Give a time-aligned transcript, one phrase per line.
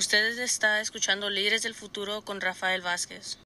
[0.00, 3.38] Usted está escuchando Líderes del Futuro con Rafael Vázquez.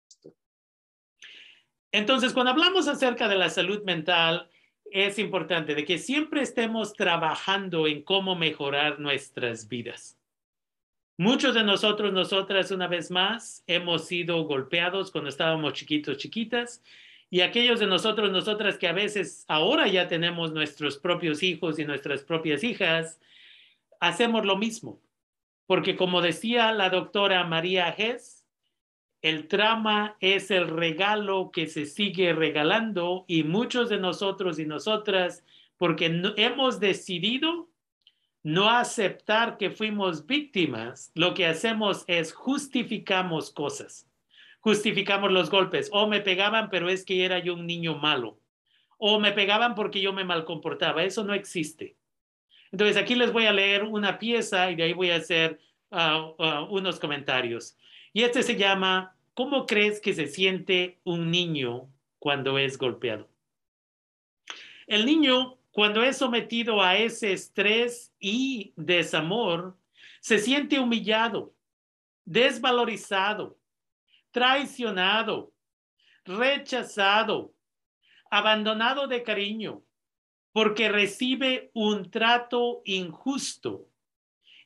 [1.91, 4.49] Entonces, cuando hablamos acerca de la salud mental,
[4.84, 10.16] es importante de que siempre estemos trabajando en cómo mejorar nuestras vidas.
[11.18, 16.84] Muchos de nosotros, nosotras, una vez más, hemos sido golpeados cuando estábamos chiquitos, chiquitas,
[17.30, 21.84] y aquellos de nosotros, nosotras que a veces ahora ya tenemos nuestros propios hijos y
[21.84, 23.18] nuestras propias hijas,
[23.98, 25.04] hacemos lo mismo.
[25.67, 28.45] Porque como decía la doctora María Hess,
[29.23, 35.45] el trama es el regalo que se sigue regalando y muchos de nosotros y nosotras,
[35.79, 37.71] porque hemos decidido
[38.43, 44.07] no aceptar que fuimos víctimas, lo que hacemos es justificamos cosas
[44.65, 45.91] justificamos los golpes.
[45.93, 48.41] O me pegaban, pero es que era yo un niño malo.
[48.96, 51.05] O me pegaban porque yo me mal comportaba.
[51.05, 51.96] Eso no existe.
[52.74, 55.60] Entonces aquí les voy a leer una pieza y de ahí voy a hacer
[55.92, 57.77] ah, ah, unos comentarios.
[58.12, 63.29] Y este se llama, ¿cómo crees que se siente un niño cuando es golpeado?
[64.88, 69.77] El niño, cuando es sometido a ese estrés y desamor,
[70.18, 71.54] se siente humillado,
[72.24, 73.56] desvalorizado,
[74.32, 75.52] traicionado,
[76.24, 77.54] rechazado,
[78.32, 79.83] abandonado de cariño,
[80.55, 83.88] porque recibe un trato injusto.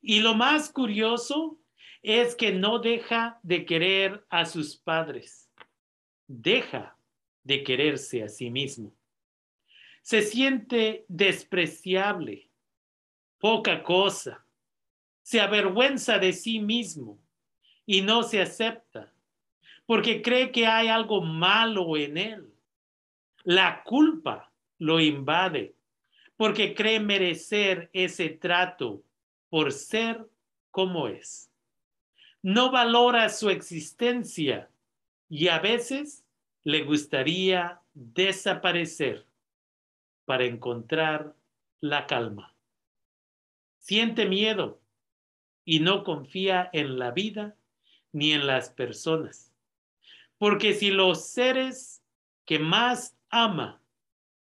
[0.03, 1.58] Y lo más curioso
[2.03, 5.50] es que no deja de querer a sus padres,
[6.27, 6.95] deja
[7.42, 8.95] de quererse a sí mismo.
[10.03, 12.50] Se siente despreciable,
[13.39, 14.45] poca cosa,
[15.23, 17.19] se avergüenza de sí mismo
[17.86, 19.11] y no se acepta
[19.86, 22.55] porque cree que hay algo malo en él.
[23.45, 25.77] La culpa lo invade
[26.39, 29.03] porque cree merecer ese trato
[29.50, 30.27] por ser
[30.70, 31.50] como es.
[32.41, 34.70] No valora su existencia
[35.28, 36.25] y a veces
[36.64, 39.27] le gustaría desaparecer
[40.24, 41.35] para encontrar
[41.83, 42.55] la calma.
[43.77, 44.80] Siente miedo
[45.67, 47.55] y no confía en la vida
[48.12, 49.48] ni en las personas
[50.39, 52.02] porque si los seres
[52.46, 53.83] que más ama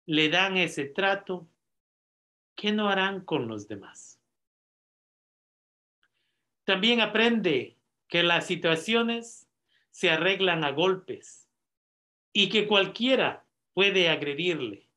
[0.06, 1.47] le dan ese trato,
[2.56, 4.19] ¿qué no harán con los demás?
[6.64, 7.78] También aprende
[8.08, 9.50] que las situaciones
[9.91, 11.50] se arreglan a golpes
[12.31, 14.90] y que cualquiera puede agredirle,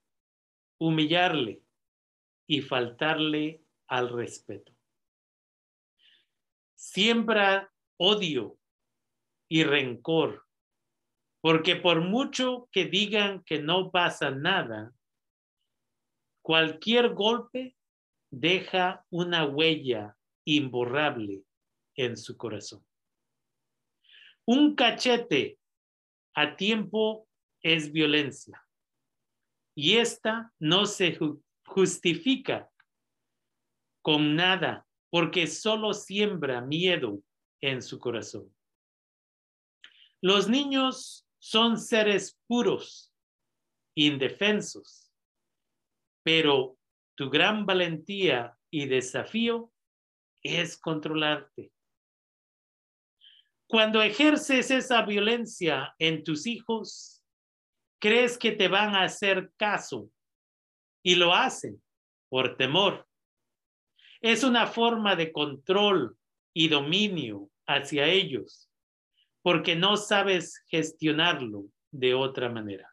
[0.78, 1.62] humillarle
[2.46, 4.72] y faltarle al respeto.
[6.74, 8.58] Siembra odio
[9.48, 10.46] y rencor
[11.46, 14.92] porque por mucho que digan que no pasa nada,
[16.46, 17.76] cualquier golpe
[18.30, 21.42] deja una huella imborrable
[21.96, 22.86] en su corazón.
[24.44, 25.58] Un cachete
[26.36, 27.26] a tiempo
[27.62, 28.64] es violencia
[29.74, 31.18] y esta no se
[31.64, 32.70] justifica
[34.00, 37.24] con nada porque solo siembra miedo
[37.60, 38.54] en su corazón.
[40.20, 43.12] Los niños son seres puros,
[43.96, 45.05] indefensos,
[46.26, 46.76] pero
[47.14, 49.72] tu gran valentía y desafío
[50.42, 51.70] es controlarte.
[53.68, 57.22] Cuando ejerces esa violencia en tus hijos,
[58.00, 60.10] crees que te van a hacer caso
[61.00, 61.80] y lo hacen
[62.28, 63.06] por temor.
[64.20, 66.18] Es una forma de control
[66.52, 68.68] y dominio hacia ellos
[69.42, 72.92] porque no sabes gestionarlo de otra manera.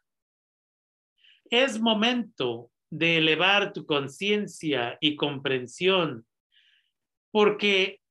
[1.49, 6.25] Es momento de elevar tu conciencia y comprensión,
[7.31, 8.01] porque,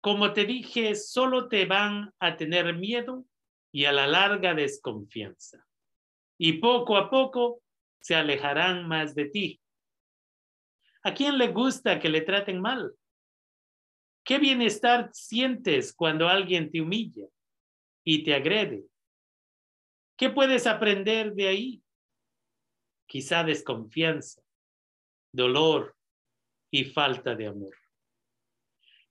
[0.00, 3.24] como te dije, solo te van a tener miedo
[3.72, 5.66] y a la larga desconfianza.
[6.38, 7.62] Y poco a poco
[8.00, 9.60] se alejarán más de ti.
[11.02, 12.92] ¿A quién le gusta que le traten mal?
[14.24, 17.26] ¿Qué bienestar sientes cuando alguien te humilla?
[18.10, 18.86] y te agrede.
[20.16, 21.82] ¿Qué puedes aprender de ahí?
[23.08, 24.42] Quizá desconfianza,
[25.32, 25.96] dolor
[26.70, 27.74] y falta de amor.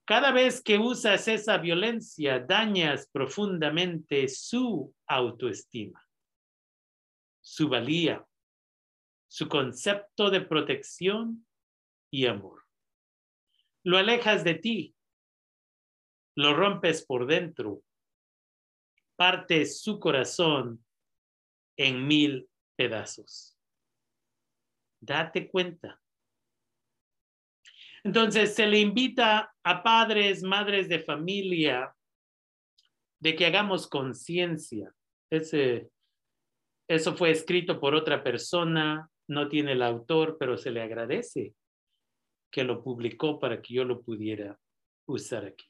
[0.04, 6.02] Cada vez que usas esa violencia, dañas profundamente su autoestima,
[7.42, 8.24] su valía,
[9.26, 11.46] su concepto de protección
[12.10, 12.64] y amor.
[13.82, 14.94] Lo alejas de ti,
[16.36, 17.82] lo rompes por dentro
[19.18, 20.84] parte su corazón
[21.76, 23.57] en mil pedazos.
[25.00, 26.00] Date cuenta.
[28.04, 31.94] Entonces se le invita a padres, madres de familia,
[33.20, 34.94] de que hagamos conciencia.
[35.30, 41.54] Eso fue escrito por otra persona, no tiene el autor, pero se le agradece
[42.50, 44.58] que lo publicó para que yo lo pudiera
[45.06, 45.66] usar aquí.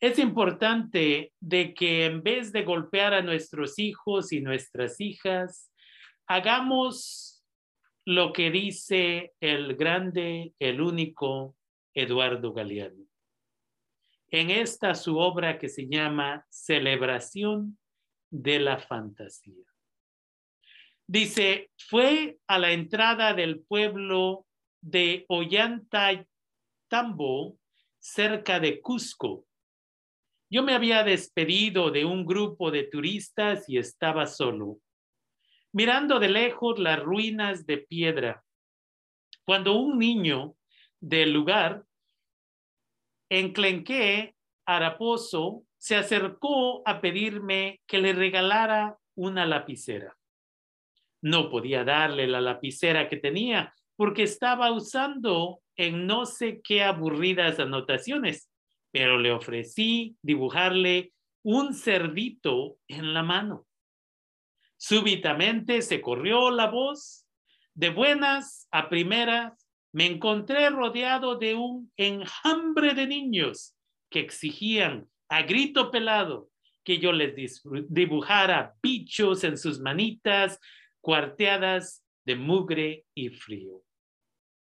[0.00, 5.70] Es importante de que en vez de golpear a nuestros hijos y nuestras hijas,
[6.30, 7.44] hagamos
[8.04, 11.56] lo que dice el grande, el único
[11.92, 13.04] Eduardo Galeano.
[14.28, 17.80] En esta su obra que se llama Celebración
[18.30, 19.64] de la Fantasía.
[21.04, 24.46] Dice, fue a la entrada del pueblo
[24.80, 26.28] de Ollantambo,
[27.98, 29.48] cerca de Cusco.
[30.48, 34.78] Yo me había despedido de un grupo de turistas y estaba solo,
[35.72, 38.44] mirando de lejos las ruinas de piedra,
[39.44, 40.54] cuando un niño
[41.00, 41.84] del lugar,
[43.28, 44.34] enclenqué
[44.66, 50.16] Araposo, se acercó a pedirme que le regalara una lapicera.
[51.22, 57.58] No podía darle la lapicera que tenía porque estaba usando en no sé qué aburridas
[57.58, 58.50] anotaciones,
[58.90, 61.12] pero le ofrecí dibujarle
[61.42, 63.66] un cerdito en la mano.
[64.80, 67.26] Súbitamente se corrió la voz.
[67.74, 73.76] De buenas a primeras, me encontré rodeado de un enjambre de niños
[74.08, 76.48] que exigían a grito pelado
[76.82, 80.58] que yo les dibujara bichos en sus manitas
[81.00, 83.82] cuarteadas de mugre y frío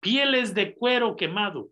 [0.07, 1.71] pieles de cuero quemado.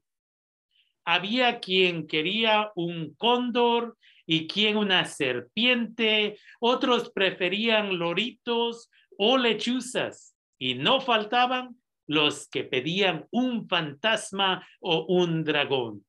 [1.05, 10.75] Había quien quería un cóndor y quien una serpiente, otros preferían loritos o lechuzas y
[10.75, 11.77] no faltaban
[12.07, 16.05] los que pedían un fantasma o un dragón.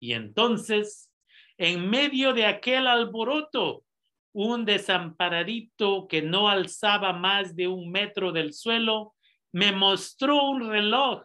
[0.00, 1.10] Y entonces,
[1.56, 3.84] en medio de aquel alboroto,
[4.32, 9.14] un desamparadito que no alzaba más de un metro del suelo,
[9.52, 11.22] me mostró un reloj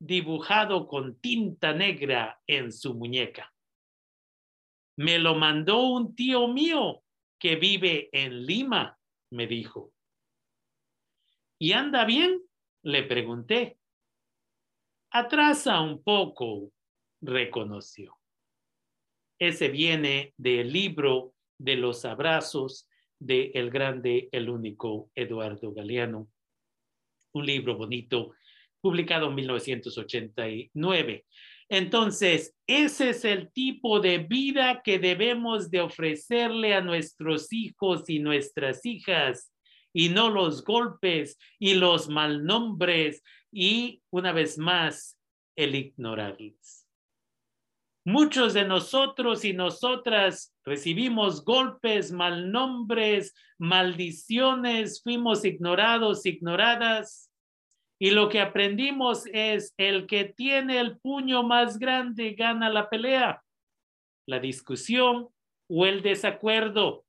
[0.00, 3.52] dibujado con tinta negra en su muñeca.
[5.00, 7.02] Me lo mandó un tío mío
[7.38, 8.98] que vive en Lima,
[9.30, 9.94] me dijo.
[11.58, 12.42] ¿Y anda bien?
[12.82, 13.78] Le pregunté.
[15.10, 16.72] Atrasa un poco,
[17.22, 18.18] reconoció.
[19.38, 22.86] Ese viene del libro de los abrazos
[23.18, 26.28] de el grande, el único Eduardo Galeano
[27.32, 28.32] un libro bonito
[28.80, 31.26] publicado en 1989.
[31.72, 38.18] Entonces, ese es el tipo de vida que debemos de ofrecerle a nuestros hijos y
[38.18, 39.52] nuestras hijas
[39.92, 43.22] y no los golpes y los malnombres
[43.52, 45.16] y, una vez más,
[45.54, 46.88] el ignorarles.
[48.04, 57.29] Muchos de nosotros y nosotras recibimos golpes, malnombres, maldiciones, fuimos ignorados, ignoradas.
[58.02, 63.42] Y lo que aprendimos es el que tiene el puño más grande gana la pelea,
[64.26, 65.28] la discusión
[65.68, 67.04] o el desacuerdo.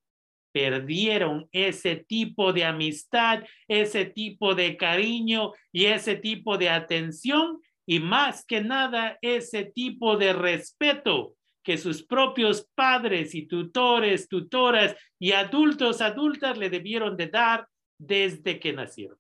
[0.54, 8.00] perdieron ese tipo de amistad, ese tipo de cariño y ese tipo de atención y
[8.00, 15.32] más que nada ese tipo de respeto que sus propios padres y tutores, tutoras y
[15.32, 19.18] adultos, adultas le debieron de dar desde que nacieron.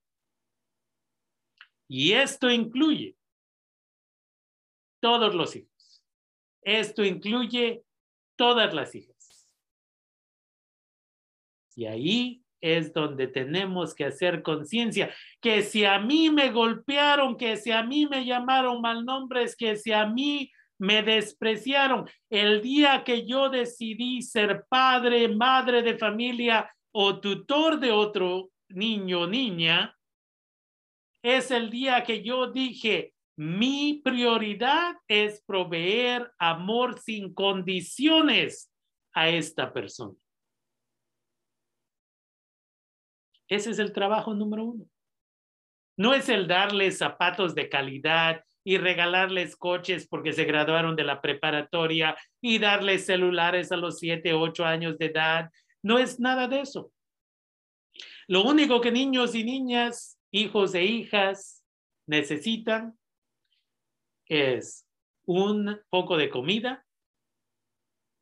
[1.87, 3.15] Y esto incluye
[4.99, 6.03] todos los hijos.
[6.61, 7.83] Esto incluye
[8.35, 9.49] todas las hijas.
[11.75, 17.57] Y ahí es donde tenemos que hacer conciencia, que si a mí me golpearon, que
[17.57, 23.03] si a mí me llamaron mal nombres, que si a mí me despreciaron, el día
[23.03, 29.97] que yo decidí ser padre, madre de familia o tutor de otro niño o niña,
[31.21, 38.71] es el día que yo dije, mi prioridad es proveer amor sin condiciones
[39.13, 40.22] a esta persona.
[43.53, 44.85] Ese es el trabajo número uno.
[45.95, 51.21] No es el darles zapatos de calidad y regalarles coches porque se graduaron de la
[51.21, 55.51] preparatoria y darles celulares a los siete, ocho años de edad.
[55.83, 56.91] No es nada de eso.
[58.27, 61.63] Lo único que niños y niñas, hijos e hijas
[62.07, 62.97] necesitan
[64.25, 64.87] es
[65.25, 66.83] un poco de comida,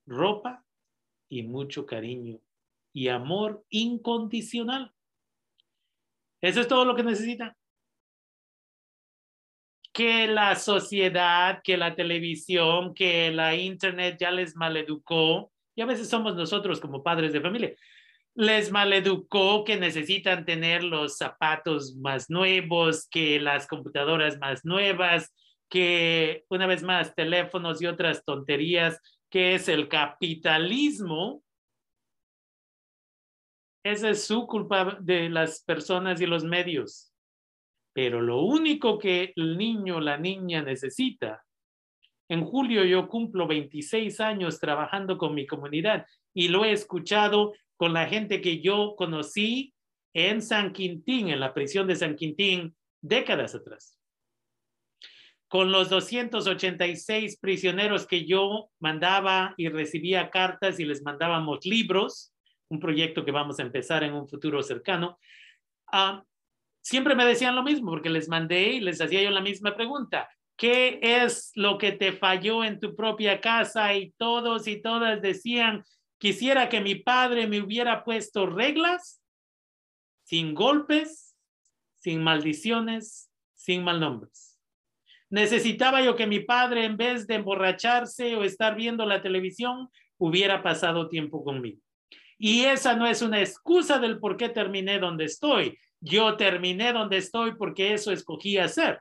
[0.06, 0.66] ropa
[1.30, 2.42] y mucho cariño
[2.92, 4.94] y amor incondicional.
[6.42, 7.54] Eso es todo lo que necesitan.
[9.94, 16.10] Que la sociedad, que la televisión, que la internet ya les maleducó, y a veces
[16.10, 17.76] somos nosotros como padres de familia,
[18.34, 25.34] les maleducó que necesitan tener los zapatos más nuevos, que las computadoras más nuevas,
[25.70, 31.44] que una vez más teléfonos y otras tonterías, que es el capitalismo,
[33.84, 37.14] esa es su culpa de las personas y los medios.
[37.94, 41.44] Pero lo único que el niño, la niña necesita,
[42.30, 47.92] en julio yo cumplo 26 años trabajando con mi comunidad y lo he escuchado con
[47.92, 49.74] la gente que yo conocí
[50.14, 53.98] en San Quintín, en la prisión de San Quintín, décadas atrás.
[55.50, 62.31] Con los 286 prisioneros que yo mandaba y recibía cartas y les mandábamos libros,
[62.72, 65.20] un proyecto que vamos a empezar en un futuro cercano,
[65.92, 66.24] ah,
[66.82, 70.30] siempre me decían lo mismo porque les mandé y les hacía yo la misma pregunta.
[70.56, 73.94] ¿Qué es lo que te falló en tu propia casa?
[73.94, 75.84] Y todos y todas decían,
[76.18, 79.22] quisiera que mi padre me hubiera puesto reglas
[80.24, 81.36] sin golpes,
[81.96, 84.58] sin maldiciones, sin malnombres.
[85.30, 90.64] Necesitaba yo que mi padre, en vez de emborracharse o estar viendo la televisión, hubiera
[90.64, 91.82] pasado tiempo conmigo.
[92.44, 95.78] Y esa no es una excusa del por qué terminé donde estoy.
[96.00, 99.00] Yo terminé donde estoy porque eso escogí hacer.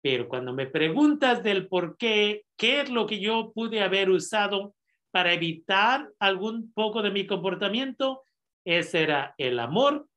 [0.00, 4.74] Pero cuando me preguntas del por qué, qué es lo que yo pude haber usado
[5.10, 8.22] para evitar algún poco de mi comportamiento,
[8.64, 10.08] ese era el amor,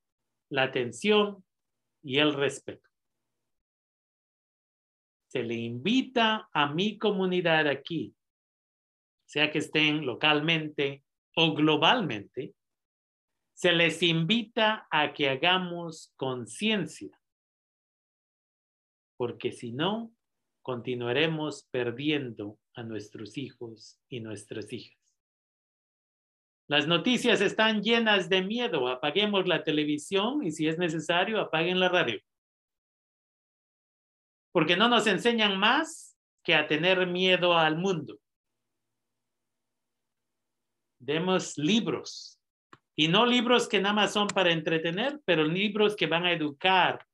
[0.50, 1.44] la atención
[2.02, 2.88] y el respeto.
[5.28, 8.16] Se le invita a mi comunidad aquí,
[9.26, 11.04] sea que estén localmente
[11.42, 12.54] o globalmente,
[13.54, 17.18] se les invita a que hagamos conciencia,
[19.16, 20.12] porque si no,
[20.62, 25.00] continuaremos perdiendo a nuestros hijos y nuestras hijas.
[26.68, 28.90] Las noticias están llenas de miedo.
[28.90, 32.20] Apaguemos la televisión y si es necesario, apaguen la radio.
[34.52, 38.20] Porque no nos enseñan más que a tener miedo al mundo
[41.00, 42.40] demos libros.
[42.96, 47.06] Y no libros que nada más son para entretener, pero libros que van a educar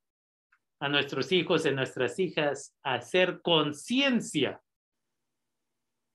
[0.80, 4.62] a nuestros hijos y nuestras hijas a hacer conciencia.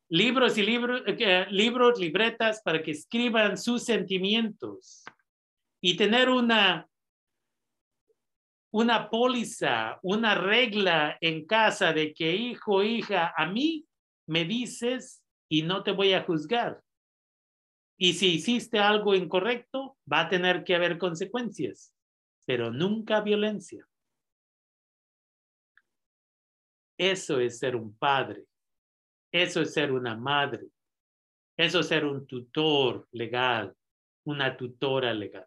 [0.09, 5.05] Libros y libros, eh, libros, libretas para que escriban sus sentimientos
[5.81, 6.89] y tener una,
[8.73, 13.87] una póliza, una regla en casa de que hijo, hija, a mí
[14.27, 16.83] me dices y no te voy a juzgar.
[18.03, 21.95] Y si hiciste algo incorrecto, va a tener que haber consecuencias,
[22.47, 23.87] pero nunca violencia.
[26.97, 28.47] Eso es ser un padre.
[29.31, 30.69] Eso es ser una madre.
[31.59, 33.77] Eso es ser un tutor legal,
[34.25, 35.47] una tutora legal.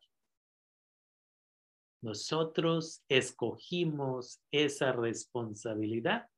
[2.03, 6.29] Nosotros escogimos esa responsabilidad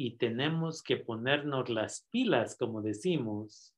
[0.00, 3.74] y tenemos que ponernos las pilas, como decimos,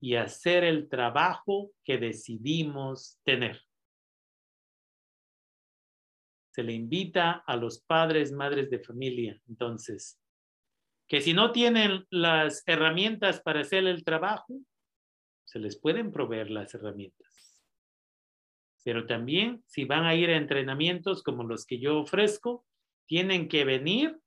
[0.00, 3.62] y hacer el trabajo que decidimos tener.
[6.50, 10.20] Se le invita a los padres, madres de familia, entonces,
[11.06, 14.60] que si no tienen las herramientas para hacer el trabajo,
[15.44, 17.62] se les pueden proveer las herramientas.
[18.82, 22.66] Pero también, si van a ir a entrenamientos como los que yo ofrezco,
[23.06, 24.18] tienen que venir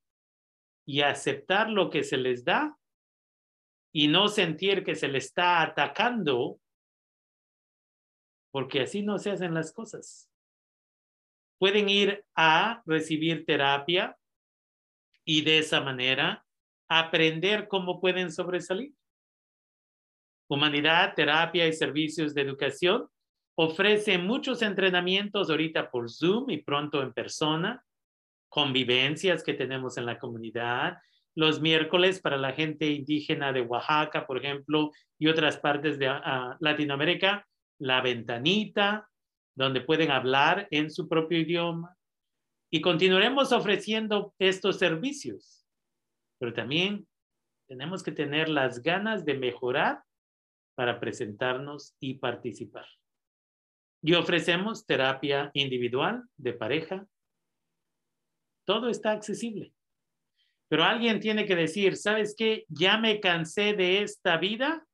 [0.88, 2.78] y aceptar lo que se les da
[3.94, 6.62] y no sentir que se les está atacando,
[8.52, 10.32] porque así no se hacen las cosas.
[11.60, 14.18] Pueden ir a recibir terapia
[15.26, 16.46] y de esa manera
[16.88, 18.94] aprender cómo pueden sobresalir.
[20.50, 23.10] Humanidad, Terapia y Servicios de Educación
[23.58, 27.84] ofrece muchos entrenamientos ahorita por Zoom y pronto en persona,
[28.58, 30.98] convivencias que tenemos en la comunidad,
[31.36, 36.58] los miércoles para la gente indígena de Oaxaca, por ejemplo, y otras partes de ah,
[36.60, 37.48] Latinoamérica,
[37.78, 39.08] la ventanita,
[39.56, 41.96] donde pueden hablar en su propio idioma.
[42.72, 45.64] Y continuaremos ofreciendo estos servicios,
[46.40, 47.08] pero también
[47.68, 50.02] tenemos que tener las ganas de mejorar
[50.76, 52.88] para presentarnos y participar.
[54.02, 57.08] Y ofrecemos terapia individual, de pareja.
[58.68, 59.74] Todo está accesible.
[60.68, 62.66] Pero alguien tiene que decir, ¿sabes qué?
[62.68, 64.86] Ya me cansé de esta vida.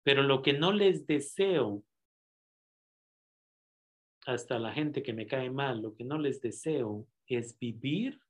[0.02, 1.84] Pero lo que no les deseo,
[4.26, 8.20] hasta la gente que me cae mal, lo que no les deseo es vivir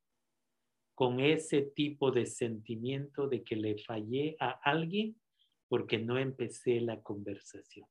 [0.94, 5.20] con ese tipo de sentimiento de que le fallé a alguien
[5.68, 7.88] porque no empecé la conversación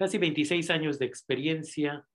[0.00, 2.08] casi 26 años de experiencia,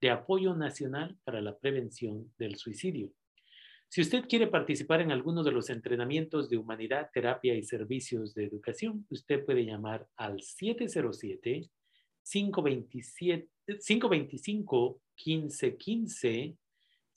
[0.00, 3.12] de apoyo nacional para la prevención del suicidio.
[3.88, 8.44] Si usted quiere participar en alguno de los entrenamientos de humanidad, terapia y servicios de
[8.44, 11.68] educación, usted puede llamar al 707
[12.22, 16.56] 525 1515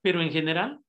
[0.00, 0.80] pero en general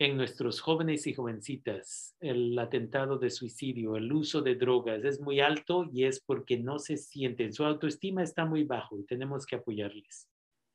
[0.00, 5.40] en nuestros jóvenes y jovencitas, el atentado de suicidio, el uso de drogas es muy
[5.40, 9.56] alto y es porque no se sienten, su autoestima está muy bajo y tenemos que
[9.56, 10.26] apoyarles.